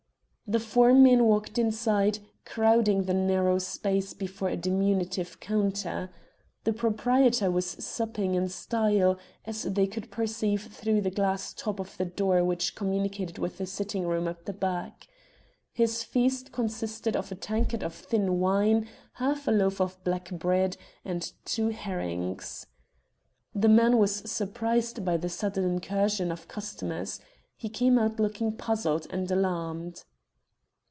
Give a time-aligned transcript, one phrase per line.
[0.47, 6.09] The four men walked inside, crowding the narrow space before a diminutive counter.
[6.65, 11.95] The proprietor was supping in style, as they could perceive through the glass top of
[11.95, 15.07] the door which communicated with the sitting room at the back.
[15.71, 20.75] His feast consisted of a tankard of thin wine, half a loaf of black bread,
[21.05, 22.67] and two herrings.
[23.55, 27.21] The man was surprised by the sudden incursion of customers.
[27.55, 30.03] He came out looking puzzled and alarmed.